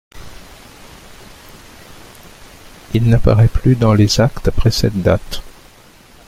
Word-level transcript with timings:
Il 2.95 3.07
n'apparaît 3.07 3.47
plus 3.47 3.75
dans 3.75 3.93
les 3.93 4.19
actes 4.19 4.47
après 4.47 4.71
cette 4.71 4.99
date. 5.03 5.43